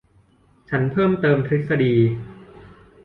[0.69, 1.95] ฉันเพิ่มเติมทฤษฎี